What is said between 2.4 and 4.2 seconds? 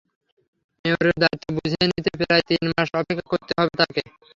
তিন মাস অপেক্ষা করতে হবে তাঁকে।